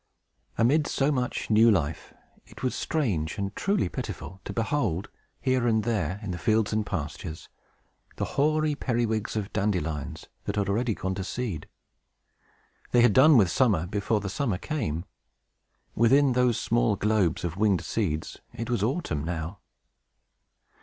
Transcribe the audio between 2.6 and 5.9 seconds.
was strange and truly pitiful to behold, here and